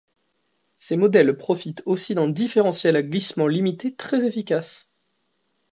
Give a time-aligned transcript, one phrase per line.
[0.79, 4.91] Ces modèles profitent aussi d'un différentiel à glissement limité très efficace.